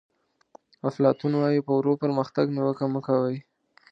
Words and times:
افلاطون 0.89 1.33
وایي 1.37 1.59
په 1.67 1.71
ورو 1.79 1.93
پرمختګ 2.03 2.45
نیوکه 2.55 2.85
مه 2.93 2.99
کوئ. 3.07 3.37